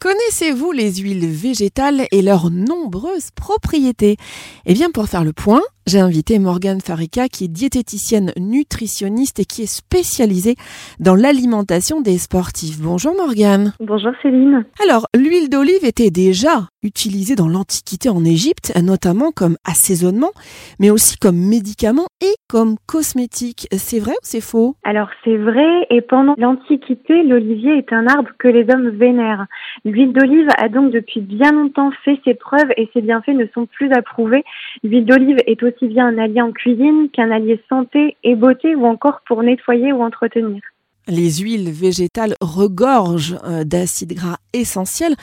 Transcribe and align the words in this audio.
Connaissez-vous 0.00 0.70
les 0.70 0.94
huiles 0.94 1.26
végétales 1.26 2.06
et 2.12 2.22
leurs 2.22 2.52
nombreuses 2.52 3.32
propriétés? 3.34 4.16
Eh 4.64 4.72
bien, 4.72 4.92
pour 4.92 5.08
faire 5.08 5.24
le 5.24 5.32
point, 5.32 5.62
j'ai 5.88 6.00
invité 6.00 6.38
Morgane 6.38 6.80
Farika, 6.80 7.28
qui 7.28 7.44
est 7.44 7.48
diététicienne 7.48 8.32
nutritionniste 8.38 9.40
et 9.40 9.46
qui 9.46 9.62
est 9.62 9.66
spécialisée 9.66 10.54
dans 11.00 11.14
l'alimentation 11.14 12.02
des 12.02 12.18
sportifs. 12.18 12.78
Bonjour 12.78 13.14
Morgane. 13.16 13.72
Bonjour 13.80 14.12
Céline. 14.22 14.66
Alors, 14.84 15.06
l'huile 15.16 15.48
d'olive 15.48 15.84
était 15.84 16.10
déjà 16.10 16.68
utilisée 16.82 17.34
dans 17.34 17.48
l'Antiquité 17.48 18.10
en 18.10 18.24
Égypte, 18.24 18.72
notamment 18.82 19.32
comme 19.32 19.56
assaisonnement, 19.64 20.30
mais 20.78 20.90
aussi 20.90 21.16
comme 21.16 21.36
médicament 21.36 22.06
et 22.20 22.34
comme 22.48 22.76
cosmétique. 22.86 23.66
C'est 23.72 23.98
vrai 23.98 24.12
ou 24.12 24.22
c'est 24.22 24.42
faux? 24.42 24.76
Alors, 24.84 25.08
c'est 25.24 25.38
vrai, 25.38 25.86
et 25.90 26.02
pendant 26.02 26.34
l'Antiquité, 26.36 27.22
l'olivier 27.22 27.78
est 27.78 27.92
un 27.92 28.06
arbre 28.06 28.30
que 28.38 28.48
les 28.48 28.66
hommes 28.72 28.90
vénèrent. 28.90 29.46
L'huile 29.84 30.12
d'olive 30.12 30.48
a 30.58 30.68
donc 30.68 30.92
depuis 30.92 31.20
bien 31.20 31.52
longtemps 31.52 31.90
fait 32.04 32.20
ses 32.24 32.34
preuves 32.34 32.70
et 32.76 32.90
ses 32.92 33.00
bienfaits 33.00 33.28
ne 33.28 33.46
sont 33.54 33.66
plus 33.66 33.90
à 33.92 34.02
prouver. 34.02 34.44
L'huile 34.82 35.06
d'olive 35.06 35.38
est 35.46 35.62
aussi 35.62 35.77
bien 35.86 36.06
un 36.08 36.18
allié 36.18 36.42
en 36.42 36.52
cuisine 36.52 37.08
qu'un 37.12 37.30
allié 37.30 37.60
santé 37.68 38.16
et 38.24 38.34
beauté 38.34 38.74
ou 38.74 38.86
encore 38.86 39.20
pour 39.26 39.42
nettoyer 39.42 39.92
ou 39.92 40.02
entretenir. 40.02 40.60
Les 41.06 41.38
huiles 41.38 41.70
végétales 41.70 42.34
regorgent 42.40 43.38
euh, 43.44 43.64
d'acides 43.64 44.12
gras 44.12 44.36
essentiels 44.52 45.14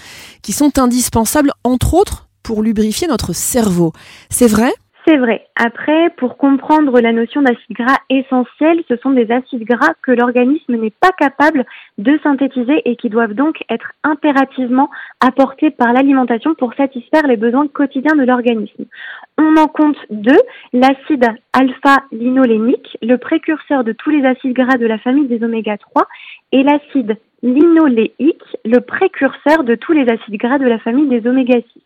qui 0.41 0.51
sont 0.51 0.79
indispensables 0.79 1.51
entre 1.63 1.93
autres 1.93 2.27
pour 2.41 2.63
lubrifier 2.63 3.07
notre 3.07 3.33
cerveau. 3.33 3.91
C'est 4.29 4.47
vrai? 4.47 4.71
C'est 5.05 5.17
vrai. 5.17 5.45
Après, 5.55 6.09
pour 6.17 6.37
comprendre 6.37 6.99
la 6.99 7.11
notion 7.11 7.41
d'acide 7.41 7.71
gras 7.71 7.97
essentiel, 8.09 8.83
ce 8.87 8.95
sont 8.97 9.11
des 9.11 9.31
acides 9.31 9.63
gras 9.63 9.93
que 10.01 10.11
l'organisme 10.11 10.75
n'est 10.75 10.93
pas 10.99 11.11
capable 11.11 11.65
de 11.97 12.19
synthétiser 12.23 12.81
et 12.85 12.95
qui 12.95 13.09
doivent 13.09 13.33
donc 13.33 13.63
être 13.69 13.91
impérativement 14.03 14.89
apportés 15.19 15.69
par 15.69 15.93
l'alimentation 15.93 16.55
pour 16.55 16.73
satisfaire 16.73 17.27
les 17.27 17.37
besoins 17.37 17.67
quotidiens 17.67 18.15
de 18.15 18.23
l'organisme. 18.23 18.85
On 19.37 19.55
en 19.57 19.67
compte 19.67 19.97
deux, 20.09 20.41
l'acide 20.73 21.27
alpha-linolénique, 21.53 22.97
le 23.01 23.17
précurseur 23.17 23.83
de 23.83 23.91
tous 23.91 24.09
les 24.09 24.25
acides 24.25 24.53
gras 24.53 24.77
de 24.77 24.87
la 24.87 24.97
famille 24.97 25.27
des 25.27 25.43
oméga 25.43 25.77
3, 25.77 26.07
et 26.51 26.63
l'acide 26.63 27.15
linoléique, 27.43 28.57
le 28.65 28.79
précurseur 28.79 29.63
de 29.63 29.75
tous 29.75 29.91
les 29.91 30.09
acides 30.09 30.37
gras 30.37 30.57
de 30.57 30.65
la 30.65 30.79
famille 30.79 31.09
des 31.09 31.27
oméga 31.27 31.59
6 31.73 31.83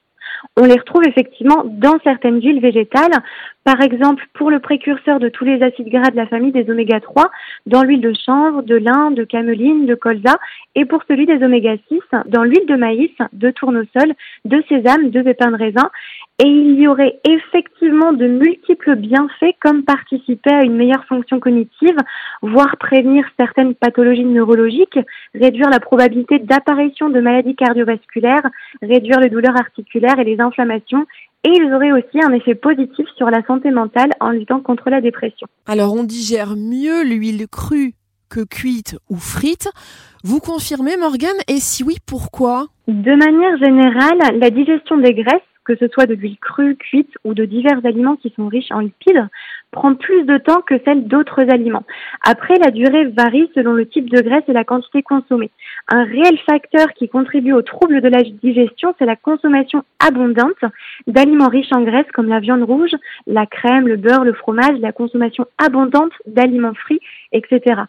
on 0.57 0.65
les 0.65 0.77
retrouve 0.77 1.03
effectivement 1.07 1.63
dans 1.65 1.97
certaines 2.03 2.41
huiles 2.41 2.61
végétales. 2.61 3.23
Par 3.65 3.81
exemple, 3.81 4.25
pour 4.33 4.49
le 4.49 4.59
précurseur 4.59 5.19
de 5.19 5.27
tous 5.27 5.43
les 5.43 5.61
acides 5.61 5.89
gras 5.89 6.09
de 6.09 6.15
la 6.15 6.27
famille 6.27 6.53
des 6.53 6.69
oméga 6.69 7.01
3, 7.01 7.29
dans 7.65 7.83
l'huile 7.83 8.01
de 8.01 8.13
chanvre, 8.25 8.63
de 8.63 8.75
lin, 8.75 9.11
de 9.11 9.25
cameline, 9.25 9.85
de 9.85 9.95
colza, 9.95 10.39
et 10.75 10.85
pour 10.85 11.03
celui 11.07 11.25
des 11.25 11.43
oméga 11.43 11.75
6, 11.89 11.99
dans 12.27 12.43
l'huile 12.43 12.65
de 12.67 12.75
maïs, 12.75 13.11
de 13.33 13.51
tournesol, 13.51 14.13
de 14.45 14.63
sésame, 14.69 15.09
de 15.09 15.21
pépins 15.21 15.51
de 15.51 15.57
raisin. 15.57 15.91
Et 16.41 16.47
il 16.47 16.79
y 16.79 16.87
aurait 16.87 17.19
effectivement 17.27 18.13
de 18.13 18.27
multiples 18.27 18.95
bienfaits 18.95 19.57
comme 19.59 19.83
participer 19.83 20.53
à 20.53 20.63
une 20.63 20.77
meilleure 20.77 21.03
fonction 21.05 21.41
cognitive, 21.41 21.97
voire 22.41 22.77
prévenir 22.77 23.25
certaines 23.37 23.75
pathologies 23.75 24.23
neurologiques, 24.23 24.99
réduire 25.35 25.69
la 25.69 25.81
probabilité 25.81 26.39
d'apparition 26.39 27.09
de 27.09 27.19
maladies 27.19 27.57
cardiovasculaires, 27.57 28.49
réduire 28.81 29.19
les 29.19 29.29
douleurs 29.29 29.57
articulaires 29.57 30.17
et 30.17 30.23
les 30.23 30.39
inflammations 30.39 31.05
et 31.43 31.49
ils 31.49 31.73
auraient 31.73 31.91
aussi 31.91 32.23
un 32.23 32.33
effet 32.33 32.55
positif 32.55 33.07
sur 33.17 33.29
la 33.29 33.45
santé 33.45 33.71
mentale 33.71 34.09
en 34.19 34.31
luttant 34.31 34.59
contre 34.59 34.89
la 34.89 35.01
dépression. 35.01 35.47
Alors 35.65 35.93
on 35.93 36.03
digère 36.03 36.55
mieux 36.55 37.03
l'huile 37.03 37.47
crue 37.47 37.93
que 38.29 38.41
cuite 38.43 38.97
ou 39.09 39.15
frite. 39.15 39.69
Vous 40.23 40.39
confirmez 40.39 40.97
Morgane? 40.97 41.39
Et 41.47 41.59
si 41.59 41.83
oui, 41.83 41.97
pourquoi? 42.05 42.67
De 42.87 43.15
manière 43.15 43.57
générale, 43.57 44.39
la 44.39 44.49
digestion 44.49 44.97
des 44.97 45.13
graisses 45.13 45.41
que 45.69 45.75
ce 45.75 45.87
soit 45.93 46.07
de 46.07 46.15
l'huile 46.15 46.39
crue, 46.39 46.75
cuite 46.75 47.13
ou 47.23 47.35
de 47.35 47.45
divers 47.45 47.85
aliments 47.85 48.15
qui 48.15 48.33
sont 48.35 48.47
riches 48.47 48.71
en 48.71 48.79
lipides, 48.79 49.27
prend 49.69 49.93
plus 49.93 50.23
de 50.23 50.39
temps 50.39 50.61
que 50.61 50.81
celle 50.83 51.07
d'autres 51.07 51.41
aliments. 51.41 51.83
Après, 52.25 52.55
la 52.55 52.71
durée 52.71 53.05
varie 53.05 53.51
selon 53.53 53.73
le 53.73 53.87
type 53.87 54.09
de 54.09 54.19
graisse 54.19 54.43
et 54.47 54.53
la 54.53 54.63
quantité 54.63 55.03
consommée. 55.03 55.51
Un 55.87 56.05
réel 56.05 56.39
facteur 56.49 56.87
qui 56.93 57.07
contribue 57.07 57.53
au 57.53 57.61
trouble 57.61 58.01
de 58.01 58.07
la 58.07 58.23
digestion, 58.23 58.95
c'est 58.97 59.05
la 59.05 59.15
consommation 59.15 59.83
abondante 59.99 60.63
d'aliments 61.05 61.49
riches 61.49 61.71
en 61.71 61.83
graisse 61.83 62.11
comme 62.15 62.29
la 62.29 62.39
viande 62.39 62.63
rouge, 62.63 62.95
la 63.27 63.45
crème, 63.45 63.87
le 63.87 63.97
beurre, 63.97 64.23
le 64.23 64.33
fromage, 64.33 64.79
la 64.79 64.91
consommation 64.91 65.45
abondante 65.59 66.13
d'aliments 66.25 66.73
frits, 66.73 66.99
etc. 67.31 67.81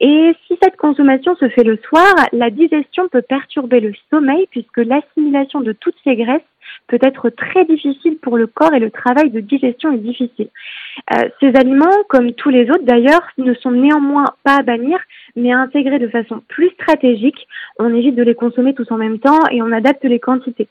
Et 0.00 0.32
si 0.46 0.56
cette 0.62 0.76
consommation 0.76 1.36
se 1.36 1.50
fait 1.50 1.64
le 1.64 1.78
soir, 1.86 2.14
la 2.32 2.48
digestion 2.48 3.08
peut 3.08 3.20
perturber 3.20 3.80
le 3.80 3.92
sommeil 4.08 4.46
puisque 4.50 4.78
l'assimilation 4.78 5.60
de 5.60 5.72
toutes 5.72 5.96
ces 6.02 6.16
graisses 6.16 6.40
peut 6.86 6.98
être 7.02 7.30
très 7.30 7.64
difficile 7.64 8.18
pour 8.18 8.36
le 8.36 8.46
corps 8.46 8.74
et 8.74 8.78
le 8.78 8.90
travail 8.90 9.30
de 9.30 9.40
digestion 9.40 9.92
est 9.92 9.98
difficile. 9.98 10.48
Euh, 11.14 11.28
ces 11.40 11.54
aliments, 11.56 12.04
comme 12.08 12.32
tous 12.32 12.50
les 12.50 12.70
autres 12.70 12.84
d'ailleurs, 12.84 13.26
ne 13.38 13.54
sont 13.54 13.70
néanmoins 13.70 14.26
pas 14.44 14.56
à 14.56 14.62
bannir, 14.62 14.98
mais 15.34 15.52
à 15.52 15.58
intégrer 15.58 15.98
de 15.98 16.08
façon 16.08 16.42
plus 16.48 16.70
stratégique. 16.70 17.46
On 17.78 17.94
évite 17.94 18.14
de 18.14 18.22
les 18.22 18.34
consommer 18.34 18.74
tous 18.74 18.90
en 18.90 18.96
même 18.96 19.18
temps 19.18 19.40
et 19.50 19.62
on 19.62 19.72
adapte 19.72 20.04
les 20.04 20.20
quantités. 20.20 20.68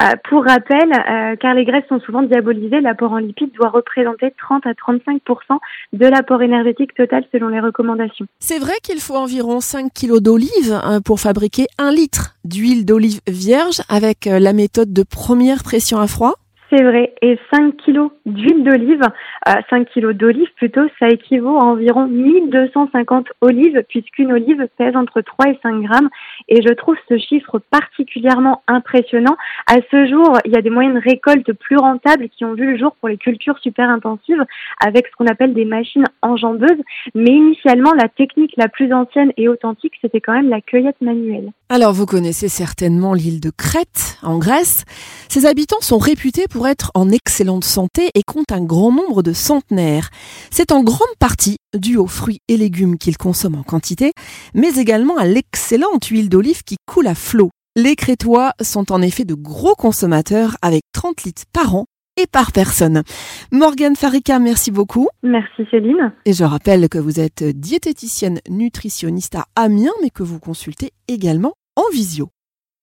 Euh, 0.00 0.14
pour 0.28 0.44
rappel, 0.44 0.90
euh, 0.90 1.36
car 1.36 1.54
les 1.54 1.64
graisses 1.64 1.84
sont 1.88 2.00
souvent 2.00 2.22
diabolisées, 2.22 2.80
l'apport 2.80 3.12
en 3.12 3.18
lipides 3.18 3.52
doit 3.52 3.68
représenter 3.68 4.32
30 4.38 4.66
à 4.66 4.72
35% 4.72 5.58
de 5.92 6.06
l'apport 6.06 6.40
énergétique 6.42 6.94
total 6.94 7.24
selon 7.30 7.48
les 7.48 7.60
recommandations. 7.60 8.26
C'est 8.38 8.58
vrai 8.58 8.74
qu'il 8.82 9.00
faut 9.00 9.16
environ 9.16 9.60
5 9.60 9.92
kg 9.92 10.18
d'olive 10.20 10.80
hein, 10.82 11.00
pour 11.02 11.20
fabriquer 11.20 11.66
un 11.78 11.90
litre 11.90 12.36
d'huile 12.44 12.86
d'olive 12.86 13.20
vierge 13.28 13.82
avec 13.90 14.26
euh, 14.26 14.38
la 14.38 14.54
méthode 14.54 14.92
de 14.92 15.02
première 15.02 15.62
pression 15.62 15.98
à 15.98 16.06
froid 16.06 16.34
c'est 16.72 16.82
vrai. 16.82 17.14
Et 17.20 17.38
5 17.52 17.76
kilos 17.76 18.10
d'huile 18.24 18.64
d'olive, 18.64 19.02
euh, 19.48 19.52
5 19.68 19.88
kilos 19.90 20.14
d'olive 20.14 20.48
plutôt, 20.56 20.82
ça 20.98 21.08
équivaut 21.08 21.58
à 21.58 21.64
environ 21.64 22.06
1250 22.06 23.26
olives, 23.42 23.82
puisqu'une 23.88 24.32
olive 24.32 24.66
pèse 24.78 24.96
entre 24.96 25.20
3 25.20 25.50
et 25.50 25.58
5 25.62 25.82
grammes. 25.82 26.08
Et 26.48 26.62
je 26.62 26.72
trouve 26.72 26.96
ce 27.08 27.18
chiffre 27.18 27.60
particulièrement 27.70 28.62
impressionnant. 28.68 29.36
À 29.66 29.76
ce 29.90 30.06
jour, 30.06 30.38
il 30.46 30.52
y 30.52 30.56
a 30.56 30.62
des 30.62 30.70
moyens 30.70 30.94
de 30.94 31.00
récolte 31.00 31.52
plus 31.52 31.76
rentables 31.76 32.28
qui 32.30 32.44
ont 32.44 32.54
vu 32.54 32.72
le 32.72 32.78
jour 32.78 32.96
pour 33.00 33.08
les 33.08 33.18
cultures 33.18 33.58
super 33.58 33.90
intensives, 33.90 34.42
avec 34.84 35.06
ce 35.08 35.16
qu'on 35.16 35.26
appelle 35.26 35.52
des 35.52 35.66
machines 35.66 36.06
enjambeuses. 36.22 36.70
Mais 37.14 37.32
initialement, 37.32 37.92
la 37.92 38.08
technique 38.08 38.54
la 38.56 38.68
plus 38.68 38.92
ancienne 38.92 39.32
et 39.36 39.48
authentique, 39.48 39.92
c'était 40.00 40.20
quand 40.20 40.32
même 40.32 40.48
la 40.48 40.60
cueillette 40.60 41.00
manuelle. 41.02 41.52
Alors, 41.68 41.92
vous 41.92 42.06
connaissez 42.06 42.48
certainement 42.48 43.14
l'île 43.14 43.40
de 43.40 43.50
Crète, 43.50 44.18
en 44.22 44.38
Grèce. 44.38 44.84
Ses 45.28 45.46
habitants 45.46 45.80
sont 45.80 45.98
réputés 45.98 46.46
pour 46.48 46.61
être 46.66 46.90
en 46.94 47.10
excellente 47.10 47.64
santé 47.64 48.10
et 48.14 48.22
compte 48.26 48.52
un 48.52 48.62
grand 48.62 48.92
nombre 48.92 49.22
de 49.22 49.32
centenaires. 49.32 50.10
C'est 50.50 50.72
en 50.72 50.82
grande 50.82 51.16
partie 51.18 51.56
dû 51.76 51.96
aux 51.96 52.06
fruits 52.06 52.40
et 52.48 52.56
légumes 52.56 52.98
qu'ils 52.98 53.16
consomment 53.16 53.60
en 53.60 53.62
quantité, 53.62 54.12
mais 54.54 54.74
également 54.76 55.16
à 55.16 55.24
l'excellente 55.24 56.06
huile 56.06 56.28
d'olive 56.28 56.62
qui 56.64 56.76
coule 56.86 57.06
à 57.06 57.14
flot. 57.14 57.50
Les 57.76 57.96
Crétois 57.96 58.52
sont 58.60 58.92
en 58.92 59.00
effet 59.00 59.24
de 59.24 59.34
gros 59.34 59.74
consommateurs 59.74 60.56
avec 60.60 60.82
30 60.92 61.22
litres 61.22 61.44
par 61.52 61.74
an 61.74 61.86
et 62.20 62.26
par 62.26 62.52
personne. 62.52 63.02
Morgane 63.50 63.96
Farika, 63.96 64.38
merci 64.38 64.70
beaucoup. 64.70 65.08
Merci 65.22 65.62
Céline. 65.70 66.12
Et 66.26 66.32
je 66.32 66.44
rappelle 66.44 66.88
que 66.88 66.98
vous 66.98 67.20
êtes 67.20 67.42
diététicienne 67.42 68.40
nutritionniste 68.48 69.36
à 69.36 69.46
Amiens, 69.56 69.92
mais 70.02 70.10
que 70.10 70.22
vous 70.22 70.38
consultez 70.38 70.90
également 71.08 71.54
en 71.76 71.90
visio. 71.92 72.28